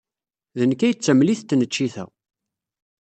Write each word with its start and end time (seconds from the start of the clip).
D 0.57 0.59
nekk 0.69 0.81
ay 0.83 0.93
d 0.95 0.99
tamlit 1.03 1.41
n 1.43 1.45
tneččit-a. 1.49 2.05